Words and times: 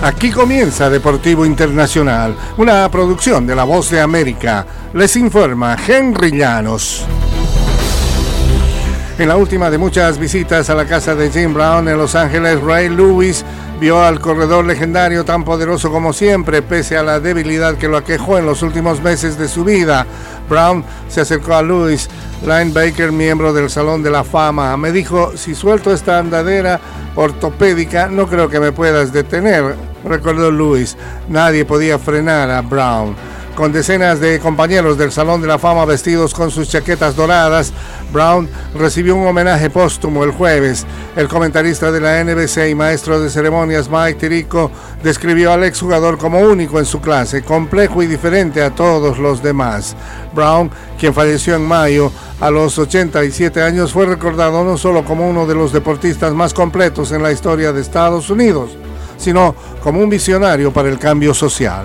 Aquí 0.00 0.30
comienza 0.30 0.88
Deportivo 0.88 1.44
Internacional, 1.44 2.32
una 2.56 2.88
producción 2.88 3.48
de 3.48 3.56
La 3.56 3.64
Voz 3.64 3.90
de 3.90 4.00
América. 4.00 4.64
Les 4.94 5.16
informa 5.16 5.76
Henry 5.86 6.30
Llanos. 6.30 7.04
En 9.18 9.26
la 9.26 9.36
última 9.36 9.68
de 9.70 9.78
muchas 9.78 10.16
visitas 10.16 10.70
a 10.70 10.76
la 10.76 10.86
casa 10.86 11.16
de 11.16 11.30
Jim 11.30 11.52
Brown 11.52 11.88
en 11.88 11.98
Los 11.98 12.14
Ángeles, 12.14 12.60
Ray 12.62 12.88
Lewis 12.88 13.44
vio 13.80 14.00
al 14.00 14.20
corredor 14.20 14.64
legendario 14.64 15.24
tan 15.24 15.44
poderoso 15.44 15.90
como 15.90 16.12
siempre, 16.12 16.62
pese 16.62 16.96
a 16.96 17.02
la 17.02 17.18
debilidad 17.18 17.74
que 17.74 17.88
lo 17.88 17.96
aquejó 17.96 18.38
en 18.38 18.46
los 18.46 18.62
últimos 18.62 19.02
meses 19.02 19.36
de 19.36 19.48
su 19.48 19.64
vida. 19.64 20.06
Brown 20.48 20.84
se 21.08 21.22
acercó 21.22 21.54
a 21.54 21.62
Lewis, 21.62 22.08
linebacker, 22.46 23.10
miembro 23.10 23.52
del 23.52 23.68
Salón 23.68 24.04
de 24.04 24.10
la 24.10 24.22
Fama. 24.22 24.76
Me 24.76 24.92
dijo, 24.92 25.36
si 25.36 25.56
suelto 25.56 25.92
esta 25.92 26.20
andadera 26.20 26.78
ortopédica, 27.16 28.06
no 28.06 28.28
creo 28.28 28.48
que 28.48 28.60
me 28.60 28.70
puedas 28.70 29.12
detener, 29.12 29.74
recordó 30.04 30.50
Lewis. 30.50 30.96
Nadie 31.28 31.64
podía 31.64 31.98
frenar 31.98 32.50
a 32.50 32.62
Brown 32.62 33.14
con 33.58 33.72
decenas 33.72 34.20
de 34.20 34.38
compañeros 34.38 34.96
del 34.96 35.10
Salón 35.10 35.40
de 35.40 35.48
la 35.48 35.58
Fama 35.58 35.84
vestidos 35.84 36.32
con 36.32 36.52
sus 36.52 36.68
chaquetas 36.68 37.16
doradas, 37.16 37.72
Brown 38.12 38.48
recibió 38.76 39.16
un 39.16 39.26
homenaje 39.26 39.68
póstumo 39.68 40.22
el 40.22 40.30
jueves. 40.30 40.86
El 41.16 41.26
comentarista 41.26 41.90
de 41.90 41.98
la 41.98 42.22
NBC 42.22 42.70
y 42.70 42.76
maestro 42.76 43.18
de 43.18 43.28
ceremonias 43.28 43.90
Mike 43.90 44.20
Tirico 44.20 44.70
describió 45.02 45.52
al 45.52 45.64
exjugador 45.64 46.18
como 46.18 46.38
único 46.38 46.78
en 46.78 46.84
su 46.84 47.00
clase, 47.00 47.42
complejo 47.42 48.00
y 48.00 48.06
diferente 48.06 48.62
a 48.62 48.70
todos 48.70 49.18
los 49.18 49.42
demás. 49.42 49.96
Brown, 50.32 50.70
quien 50.96 51.12
falleció 51.12 51.56
en 51.56 51.66
mayo 51.66 52.12
a 52.38 52.52
los 52.52 52.78
87 52.78 53.60
años, 53.60 53.92
fue 53.92 54.06
recordado 54.06 54.62
no 54.62 54.78
solo 54.78 55.04
como 55.04 55.28
uno 55.28 55.48
de 55.48 55.56
los 55.56 55.72
deportistas 55.72 56.32
más 56.32 56.54
completos 56.54 57.10
en 57.10 57.24
la 57.24 57.32
historia 57.32 57.72
de 57.72 57.80
Estados 57.80 58.30
Unidos, 58.30 58.70
sino 59.18 59.54
como 59.82 60.00
un 60.00 60.08
visionario 60.08 60.72
para 60.72 60.88
el 60.88 60.98
cambio 60.98 61.34
social. 61.34 61.84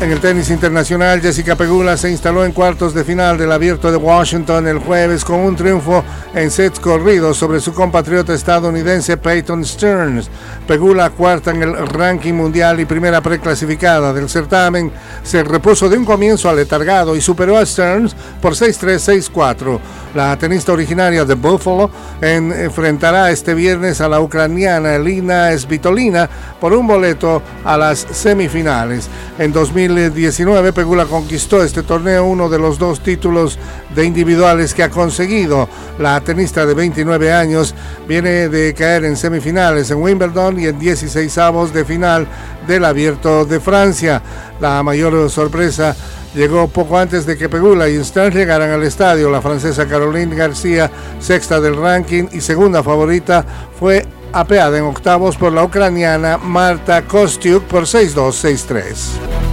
En 0.00 0.12
el 0.12 0.20
tenis 0.20 0.48
internacional, 0.50 1.20
Jessica 1.20 1.56
Pegula 1.56 1.96
se 1.96 2.08
instaló 2.08 2.44
en 2.44 2.52
cuartos 2.52 2.94
de 2.94 3.02
final 3.02 3.36
del 3.36 3.50
Abierto 3.50 3.90
de 3.90 3.96
Washington 3.96 4.68
el 4.68 4.78
jueves 4.78 5.24
con 5.24 5.40
un 5.40 5.56
triunfo 5.56 6.04
en 6.36 6.52
sets 6.52 6.78
corridos 6.78 7.36
sobre 7.36 7.58
su 7.58 7.74
compatriota 7.74 8.32
estadounidense 8.32 9.16
Peyton 9.16 9.64
Stearns. 9.64 10.30
Pegula, 10.68 11.10
cuarta 11.10 11.50
en 11.50 11.64
el 11.64 11.76
ranking 11.88 12.34
mundial 12.34 12.78
y 12.78 12.84
primera 12.84 13.20
preclasificada 13.20 14.12
del 14.12 14.28
certamen, 14.28 14.92
se 15.24 15.42
repuso 15.42 15.88
de 15.88 15.98
un 15.98 16.04
comienzo 16.04 16.48
aletargado 16.48 17.16
y 17.16 17.20
superó 17.20 17.58
a 17.58 17.66
Stearns 17.66 18.14
por 18.40 18.54
6-3, 18.54 19.32
6-4. 19.32 19.80
La 20.14 20.36
tenista 20.38 20.72
originaria 20.72 21.24
de 21.24 21.34
Buffalo 21.34 21.90
enfrentará 22.20 23.30
este 23.30 23.54
viernes 23.54 24.00
a 24.00 24.08
la 24.08 24.20
ucraniana 24.20 24.94
Elina 24.94 25.56
Svitolina 25.56 26.28
por 26.60 26.72
un 26.72 26.86
boleto 26.86 27.42
a 27.64 27.76
las 27.76 28.06
semifinales. 28.10 29.08
En 29.38 29.52
2019, 29.52 30.72
Pegula 30.72 31.04
conquistó 31.04 31.62
este 31.62 31.82
torneo, 31.82 32.24
uno 32.24 32.48
de 32.48 32.58
los 32.58 32.78
dos 32.78 33.00
títulos 33.00 33.58
de 33.94 34.04
individuales 34.04 34.72
que 34.72 34.82
ha 34.82 34.90
conseguido. 34.90 35.68
La 35.98 36.20
tenista 36.20 36.64
de 36.64 36.74
29 36.74 37.32
años 37.32 37.74
viene 38.08 38.48
de 38.48 38.72
caer 38.74 39.04
en 39.04 39.16
semifinales 39.16 39.90
en 39.90 39.98
Wimbledon 39.98 40.58
y 40.58 40.66
en 40.66 40.78
16 40.78 41.38
avos 41.38 41.72
de 41.72 41.84
final 41.84 42.26
del 42.66 42.84
Abierto 42.84 43.44
de 43.44 43.60
Francia. 43.60 44.22
La 44.60 44.82
mayor 44.82 45.30
sorpresa 45.30 45.94
llegó 46.34 46.68
poco 46.68 46.98
antes 46.98 47.26
de 47.26 47.36
que 47.36 47.48
Pegula 47.48 47.88
y 47.88 47.96
Stan 47.96 48.32
llegaran 48.32 48.70
al 48.70 48.82
estadio. 48.82 49.30
La 49.30 49.42
francesa 49.42 49.86
Caroline 49.86 50.34
García, 50.34 50.90
sexta 51.20 51.60
del 51.60 51.76
ranking 51.76 52.24
y 52.32 52.40
segunda 52.40 52.82
favorita, 52.82 53.44
fue 53.78 54.06
apeada 54.32 54.78
en 54.78 54.84
octavos 54.84 55.36
por 55.36 55.52
la 55.52 55.64
ucraniana 55.64 56.38
Marta 56.38 57.02
Kostiuk 57.02 57.64
por 57.64 57.84
6-2, 57.84 58.14
6-3. 58.14 59.47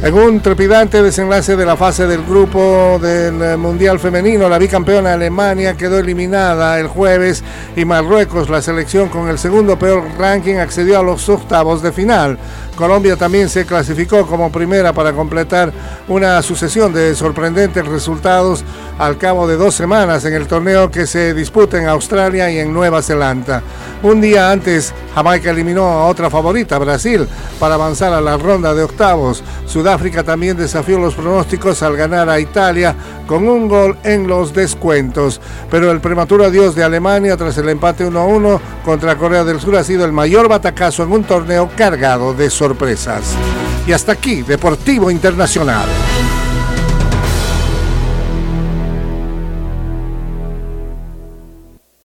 En 0.00 0.14
un 0.14 0.40
trepidante 0.40 1.02
desenlace 1.02 1.56
de 1.56 1.66
la 1.66 1.76
fase 1.76 2.06
del 2.06 2.22
grupo 2.24 3.00
del 3.02 3.42
eh, 3.42 3.56
Mundial 3.56 3.98
Femenino, 3.98 4.48
la 4.48 4.56
bicampeona 4.56 5.14
Alemania 5.14 5.76
quedó 5.76 5.98
eliminada 5.98 6.78
el 6.78 6.86
jueves 6.86 7.42
y 7.74 7.84
Marruecos, 7.84 8.48
la 8.48 8.62
selección 8.62 9.08
con 9.08 9.28
el 9.28 9.40
segundo 9.40 9.76
peor 9.76 10.04
ranking, 10.16 10.54
accedió 10.54 11.00
a 11.00 11.02
los 11.02 11.28
octavos 11.28 11.82
de 11.82 11.90
final. 11.90 12.38
Colombia 12.76 13.16
también 13.16 13.48
se 13.48 13.66
clasificó 13.66 14.24
como 14.24 14.52
primera 14.52 14.92
para 14.92 15.12
completar 15.12 15.72
una 16.06 16.40
sucesión 16.42 16.92
de 16.92 17.16
sorprendentes 17.16 17.84
resultados 17.84 18.62
al 19.00 19.18
cabo 19.18 19.48
de 19.48 19.56
dos 19.56 19.74
semanas 19.74 20.24
en 20.24 20.34
el 20.34 20.46
torneo 20.46 20.88
que 20.92 21.08
se 21.08 21.34
disputa 21.34 21.76
en 21.76 21.88
Australia 21.88 22.48
y 22.52 22.58
en 22.60 22.72
Nueva 22.72 23.02
Zelanda. 23.02 23.64
Un 24.04 24.20
día 24.20 24.52
antes, 24.52 24.94
Jamaica 25.12 25.50
eliminó 25.50 25.86
a 25.86 26.06
otra 26.06 26.30
favorita, 26.30 26.78
Brasil, 26.78 27.26
para 27.58 27.74
avanzar 27.74 28.12
a 28.12 28.20
la 28.20 28.36
ronda 28.36 28.72
de 28.74 28.84
octavos. 28.84 29.42
Sudáfrica 29.88 30.22
también 30.22 30.54
desafió 30.54 30.98
los 30.98 31.14
pronósticos 31.14 31.82
al 31.82 31.96
ganar 31.96 32.28
a 32.28 32.38
Italia 32.38 32.94
con 33.26 33.48
un 33.48 33.68
gol 33.68 33.96
en 34.04 34.28
los 34.28 34.52
descuentos. 34.52 35.40
Pero 35.70 35.90
el 35.90 36.02
prematuro 36.02 36.44
adiós 36.44 36.74
de 36.74 36.84
Alemania 36.84 37.38
tras 37.38 37.56
el 37.56 37.70
empate 37.70 38.06
1-1 38.06 38.60
contra 38.84 39.16
Corea 39.16 39.44
del 39.44 39.60
Sur 39.60 39.76
ha 39.76 39.84
sido 39.84 40.04
el 40.04 40.12
mayor 40.12 40.46
batacazo 40.46 41.04
en 41.04 41.12
un 41.12 41.24
torneo 41.24 41.70
cargado 41.74 42.34
de 42.34 42.50
sorpresas. 42.50 43.34
Y 43.86 43.92
hasta 43.92 44.12
aquí, 44.12 44.42
Deportivo 44.42 45.10
Internacional. 45.10 45.88